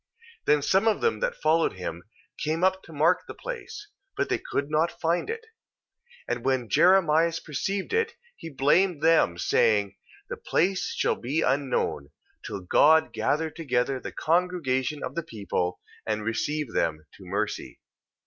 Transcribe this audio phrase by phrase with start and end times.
[0.45, 2.01] 2:6 .Then some of them that followed him,
[2.43, 5.43] came up to mark the place: but they could not find it.
[6.27, 6.35] 2:7.
[6.37, 9.95] And when Jeremias perceived it, he blamed them, saying:
[10.27, 12.09] The place shall be unknown,
[12.43, 17.79] till God gather together the congregation of the people, and receive them to mercy.